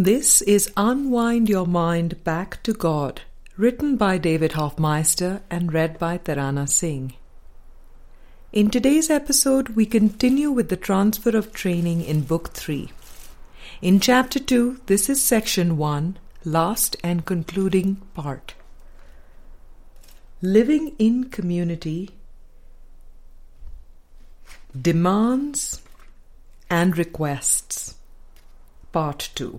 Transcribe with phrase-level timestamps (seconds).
[0.00, 3.22] This is Unwind Your Mind Back to God,
[3.56, 7.14] written by David Hoffmeister and read by Tarana Singh.
[8.52, 12.92] In today's episode, we continue with the transfer of training in Book 3.
[13.82, 18.54] In Chapter 2, this is Section 1, last and concluding part.
[20.40, 22.10] Living in community
[24.80, 25.82] demands
[26.70, 27.96] and requests,
[28.92, 29.58] Part 2.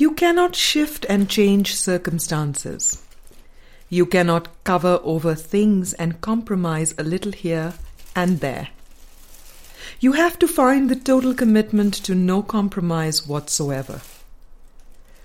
[0.00, 3.02] You cannot shift and change circumstances.
[3.90, 7.74] You cannot cover over things and compromise a little here
[8.16, 8.68] and there.
[10.00, 14.00] You have to find the total commitment to no compromise whatsoever.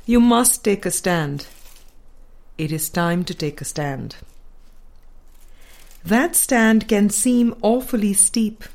[0.06, 1.48] You must take a stand.
[2.58, 4.18] It is time to take a stand.
[6.04, 8.66] That stand can seem awfully steep.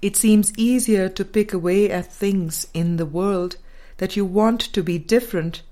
[0.00, 3.58] It seems easier to pick away at things in the world
[3.98, 5.62] that you want to be different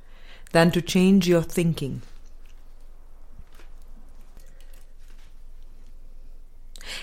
[0.53, 2.03] than to change your thinking.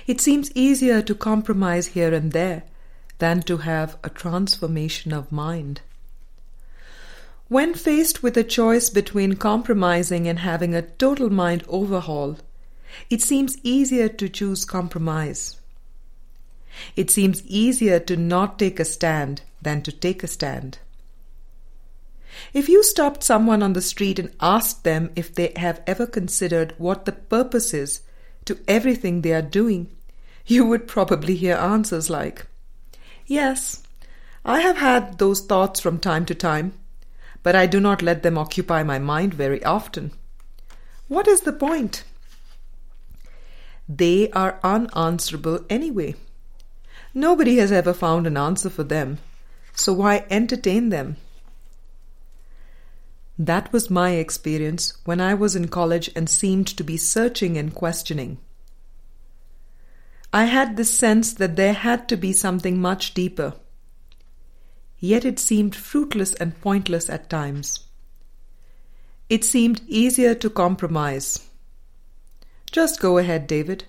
[0.07, 2.63] It seems easier to compromise here and there
[3.17, 5.81] than to have a transformation of mind.
[7.47, 12.37] When faced with a choice between compromising and having a total mind overhaul,
[13.09, 15.57] it seems easier to choose compromise.
[16.95, 20.79] It seems easier to not take a stand than to take a stand.
[22.53, 26.73] If you stopped someone on the street and asked them if they have ever considered
[26.77, 28.01] what the purpose is
[28.45, 29.95] to everything they are doing,
[30.45, 32.45] you would probably hear answers like,
[33.25, 33.83] Yes,
[34.43, 36.73] I have had those thoughts from time to time,
[37.43, 40.11] but I do not let them occupy my mind very often.
[41.07, 42.03] What is the point?
[43.87, 46.15] They are unanswerable anyway.
[47.13, 49.17] Nobody has ever found an answer for them,
[49.73, 51.17] so why entertain them?
[53.39, 57.73] That was my experience when I was in college and seemed to be searching and
[57.73, 58.37] questioning.
[60.33, 63.53] I had the sense that there had to be something much deeper.
[64.99, 67.79] Yet it seemed fruitless and pointless at times.
[69.29, 71.47] It seemed easier to compromise.
[72.69, 73.85] Just go ahead, David.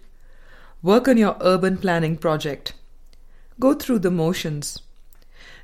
[0.81, 2.75] Work on your urban planning project.
[3.59, 4.79] Go through the motions.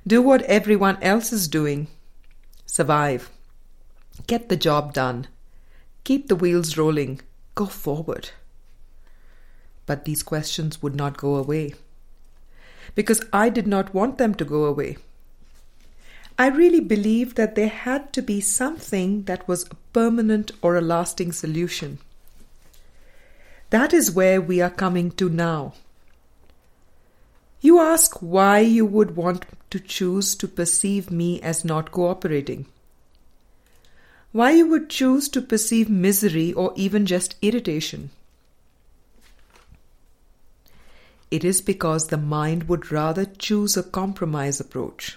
[0.05, 1.87] Do what everyone else is doing.
[2.67, 3.31] Survive.
[4.27, 5.29] Get the job done.
[6.05, 7.21] Keep the wheels rolling.
[7.55, 8.31] Go forward.
[9.85, 11.75] But these questions would not go away.
[12.95, 14.97] Because I did not want them to go away.
[16.39, 20.81] I really believed that there had to be something that was a permanent or a
[20.83, 21.99] lasting solution.
[23.71, 25.75] That is where we are coming to now.
[27.61, 32.67] You ask why you would want to choose to perceive me as not cooperating
[34.37, 38.11] why you would choose to perceive misery or even just irritation.
[41.31, 45.17] It is because the mind would rather choose a compromise approach.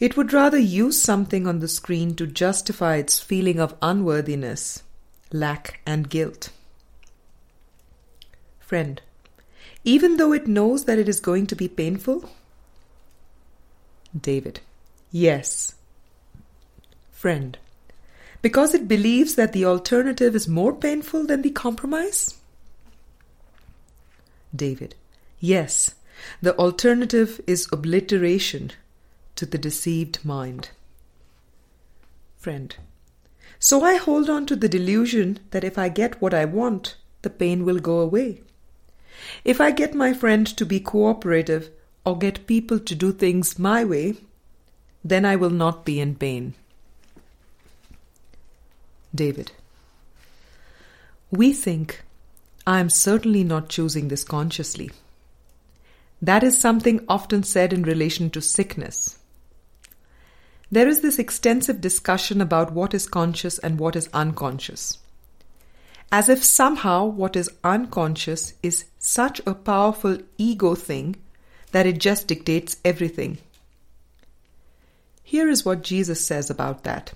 [0.00, 4.82] It would rather use something on the screen to justify its feeling of unworthiness,
[5.30, 6.50] lack, and guilt.
[8.58, 9.00] Friend,
[9.84, 12.28] even though it knows that it is going to be painful?
[14.18, 14.58] David,
[15.12, 15.74] yes,
[17.20, 17.58] friend
[18.40, 22.38] because it believes that the alternative is more painful than the compromise?
[24.56, 24.94] David,
[25.38, 25.94] yes,
[26.40, 28.72] the alternative is obliteration
[29.36, 30.70] to the deceived mind.
[32.38, 32.74] Friend,
[33.58, 37.28] so I hold on to the delusion that if I get what I want, the
[37.28, 38.40] pain will go away.
[39.44, 41.68] If I get my friend to be cooperative
[42.06, 44.16] or get people to do things my way,
[45.04, 46.54] then I will not be in pain.
[49.14, 49.52] David.
[51.30, 52.02] We think,
[52.66, 54.90] I am certainly not choosing this consciously.
[56.22, 59.18] That is something often said in relation to sickness.
[60.70, 64.98] There is this extensive discussion about what is conscious and what is unconscious.
[66.12, 71.16] As if somehow what is unconscious is such a powerful ego thing
[71.72, 73.38] that it just dictates everything.
[75.22, 77.12] Here is what Jesus says about that.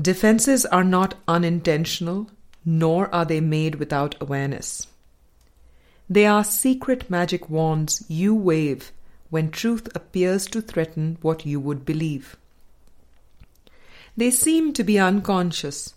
[0.00, 2.30] Defenses are not unintentional,
[2.64, 4.88] nor are they made without awareness.
[6.08, 8.92] They are secret magic wands you wave
[9.30, 12.36] when truth appears to threaten what you would believe.
[14.16, 15.94] They seem to be unconscious,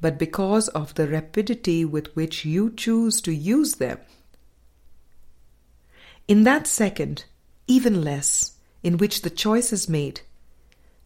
[0.00, 3.98] but because of the rapidity with which you choose to use them.
[6.28, 7.24] In that second,
[7.66, 10.20] even less, in which the choice is made,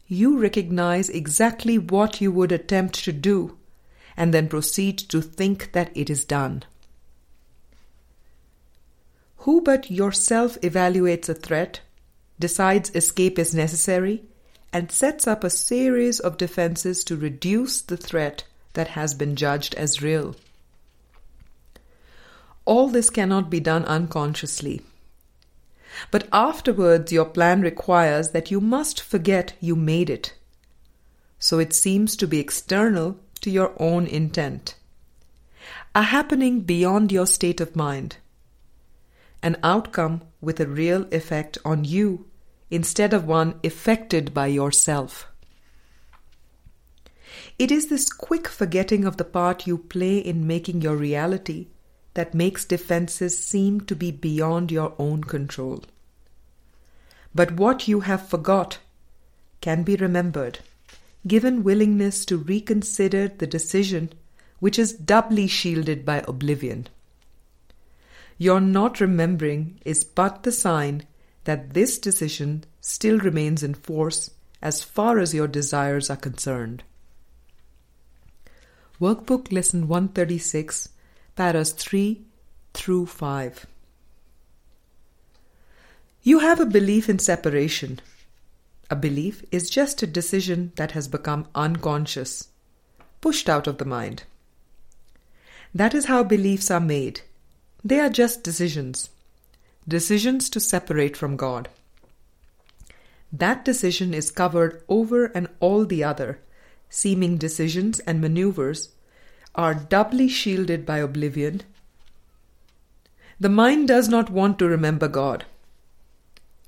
[0.06, 3.56] you recognize exactly what you would attempt to do
[4.16, 6.62] and then proceed to think that it is done.
[9.38, 11.80] Who but yourself evaluates a threat,
[12.38, 14.22] decides escape is necessary,
[14.72, 19.74] and sets up a series of defenses to reduce the threat that has been judged
[19.74, 20.34] as real?
[22.64, 24.80] All this cannot be done unconsciously.
[26.10, 30.34] But afterwards, your plan requires that you must forget you made it.
[31.38, 34.76] So it seems to be external to your own intent.
[35.94, 38.16] A happening beyond your state of mind.
[39.42, 42.26] An outcome with a real effect on you
[42.70, 45.28] instead of one effected by yourself.
[47.58, 51.68] It is this quick forgetting of the part you play in making your reality
[52.14, 55.82] that makes defenses seem to be beyond your own control.
[57.34, 58.78] But what you have forgot
[59.60, 60.60] can be remembered,
[61.26, 64.12] given willingness to reconsider the decision
[64.60, 66.86] which is doubly shielded by oblivion.
[68.38, 71.06] Your not remembering is but the sign
[71.44, 74.30] that this decision still remains in force
[74.62, 76.82] as far as your desires are concerned.
[79.00, 80.88] Workbook Lesson 136
[81.36, 82.22] paras 3
[82.74, 83.66] through 5.
[86.22, 88.00] You have a belief in separation.
[88.88, 92.48] A belief is just a decision that has become unconscious,
[93.20, 94.22] pushed out of the mind.
[95.74, 97.22] That is how beliefs are made.
[97.82, 99.10] They are just decisions.
[99.88, 101.68] Decisions to separate from God.
[103.32, 106.38] That decision is covered over and all the other
[106.88, 108.90] seeming decisions and maneuvers
[109.54, 111.62] are doubly shielded by oblivion.
[113.38, 115.44] The mind does not want to remember God.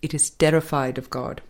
[0.03, 1.41] It is terrified of God.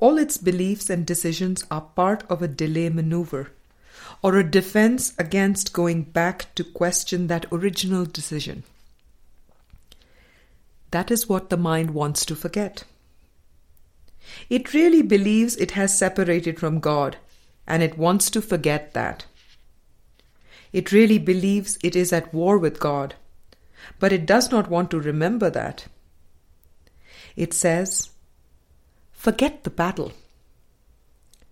[0.00, 3.50] All its beliefs and decisions are part of a delay maneuver
[4.22, 8.64] or a defense against going back to question that original decision.
[10.90, 12.84] That is what the mind wants to forget.
[14.48, 17.16] It really believes it has separated from God
[17.66, 19.26] and it wants to forget that.
[20.72, 23.14] It really believes it is at war with God,
[23.98, 25.86] but it does not want to remember that.
[27.36, 28.10] It says,
[29.12, 30.12] Forget the battle.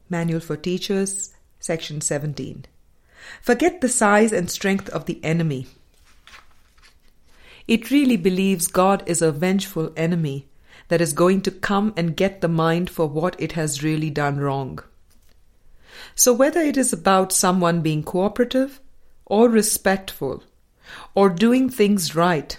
[0.08, 2.66] Manual for Teachers, Section 17.
[3.42, 5.66] Forget the size and strength of the enemy.
[7.66, 10.46] It really believes God is a vengeful enemy
[10.88, 14.38] that is going to come and get the mind for what it has really done
[14.38, 14.78] wrong.
[16.14, 18.80] So, whether it is about someone being cooperative
[19.26, 20.42] or respectful
[21.14, 22.58] or doing things right,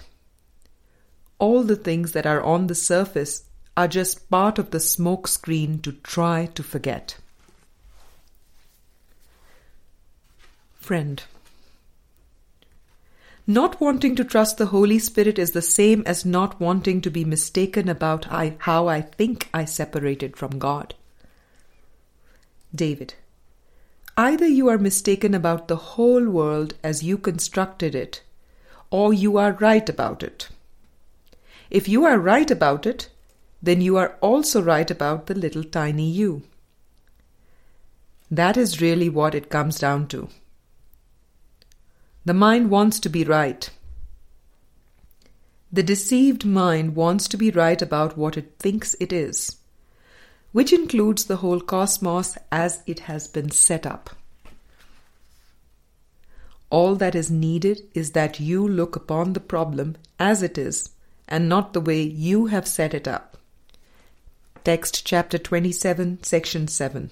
[1.38, 3.44] all the things that are on the surface
[3.76, 7.16] are just part of the smoke screen to try to forget.
[10.74, 11.22] Friend,
[13.46, 17.24] not wanting to trust the Holy Spirit is the same as not wanting to be
[17.24, 20.94] mistaken about how I think I separated from God.
[22.74, 23.14] David.
[24.18, 28.20] Either you are mistaken about the whole world as you constructed it,
[28.90, 30.48] or you are right about it.
[31.70, 33.10] If you are right about it,
[33.62, 36.42] then you are also right about the little tiny you.
[38.28, 40.28] That is really what it comes down to.
[42.24, 43.70] The mind wants to be right.
[45.70, 49.58] The deceived mind wants to be right about what it thinks it is
[50.52, 54.10] which includes the whole cosmos as it has been set up.
[56.70, 60.90] All that is needed is that you look upon the problem as it is
[61.26, 63.36] and not the way you have set it up.
[64.64, 67.10] Text chapter 27, section 7.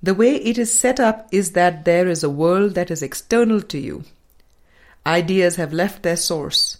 [0.00, 3.60] The way it is set up is that there is a world that is external
[3.62, 4.04] to you.
[5.04, 6.78] Ideas have left their source.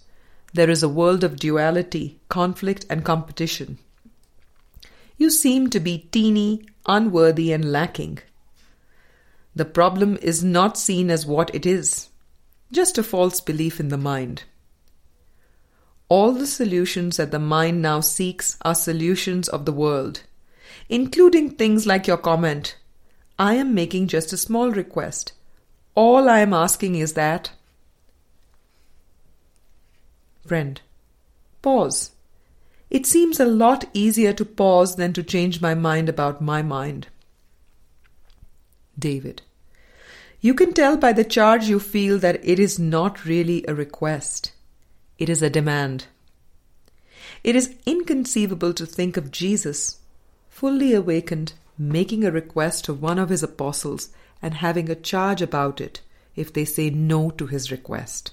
[0.52, 3.78] There is a world of duality, conflict, and competition.
[5.19, 8.21] You seem to be teeny, unworthy, and lacking.
[9.55, 12.09] The problem is not seen as what it is,
[12.71, 14.45] just a false belief in the mind.
[16.09, 20.23] All the solutions that the mind now seeks are solutions of the world,
[20.89, 22.77] including things like your comment
[23.41, 25.33] I am making just a small request.
[25.95, 27.53] All I am asking is that.
[30.45, 30.81] Friend,
[31.63, 32.11] pause
[32.90, 37.09] it seems a lot easier to pause than to change my mind about my mind.
[38.99, 39.42] David.
[40.40, 44.52] You can tell by the charge you feel that it is not really a request,
[45.18, 46.07] it is a demand.
[47.45, 49.99] It is inconceivable to think of Jesus,
[50.49, 54.11] fully awakened, making a request to one of his apostles
[54.42, 56.00] and having a charge about it
[56.35, 58.33] if they say no to his request.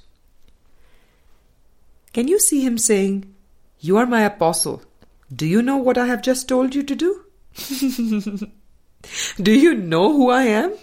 [2.14, 3.35] Can you see him saying,
[3.86, 4.82] You are my apostle.
[5.32, 7.22] Do you know what I have just told you to do?
[9.40, 10.74] do you know who I am?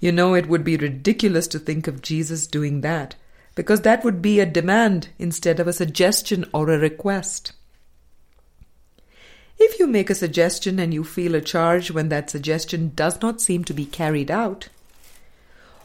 [0.00, 3.14] You know, it would be ridiculous to think of Jesus doing that,
[3.54, 7.52] because that would be a demand instead of a suggestion or a request.
[9.56, 13.40] If you make a suggestion and you feel a charge when that suggestion does not
[13.40, 14.68] seem to be carried out,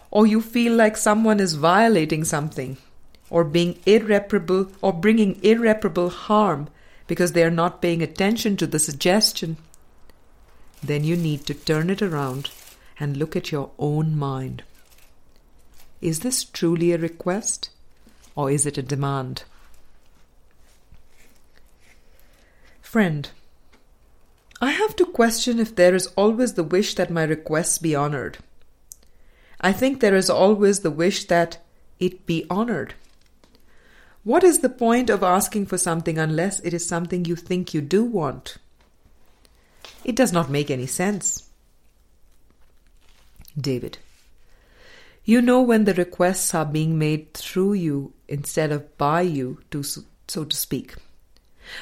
[0.10, 2.78] or you feel like someone is violating something,
[3.32, 6.68] or being irreparable, or bringing irreparable harm
[7.08, 9.58] because they are not paying attention to the suggestion,
[10.84, 12.52] then you need to turn it around
[13.00, 14.64] and look at your own mind.
[16.02, 17.70] Is this truly a request
[18.36, 19.44] or is it a demand?
[22.82, 23.30] Friend,
[24.60, 28.40] I have to question if there is always the wish that my requests be honored.
[29.62, 31.60] I think there is always the wish that
[32.00, 32.96] it be honored.
[34.24, 37.82] What is the point of asking for something unless it is something you think you
[37.82, 38.58] do want?
[40.04, 41.50] It does not make any sense.
[43.60, 43.98] David.
[45.26, 49.84] You know when the requests are being made through you instead of by you, to,
[49.84, 50.96] so to speak.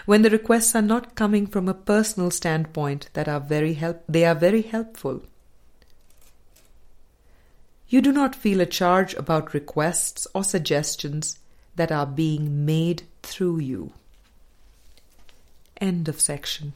[0.05, 4.25] When the requests are not coming from a personal standpoint that are very help they
[4.25, 5.23] are very helpful.
[7.87, 11.39] You do not feel a charge about requests or suggestions
[11.79, 13.93] that are being made through you.
[15.79, 16.75] End of section.